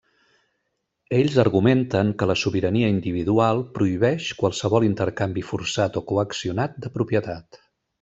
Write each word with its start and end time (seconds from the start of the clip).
Ells 1.17 1.37
argumenten 1.43 2.09
que 2.23 2.29
la 2.31 2.37
sobirania 2.45 2.91
individual 2.95 3.63
prohibeix 3.79 4.33
qualsevol 4.43 4.91
intercanvi 4.91 5.49
forçat 5.55 6.03
o 6.05 6.09
coaccionat 6.15 6.85
de 6.87 6.97
propietat. 7.01 7.67